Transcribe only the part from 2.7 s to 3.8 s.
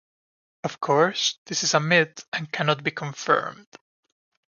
be confirmed.